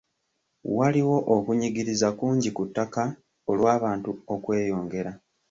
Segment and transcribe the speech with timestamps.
[0.77, 3.03] Waliwo okunyigiriza kungi ku ttaka
[3.51, 5.11] olw'abantu okweyongera.